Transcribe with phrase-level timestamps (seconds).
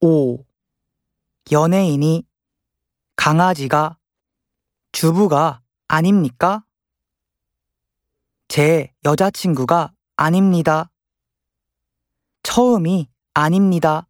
[0.00, 0.44] 5.
[1.50, 2.24] 연예인이
[3.16, 3.98] 강아지가
[4.92, 6.64] 주부가 아닙니까?
[8.46, 10.90] 제 여자친구가 아닙니다.
[12.44, 14.07] 처음이 아닙니다.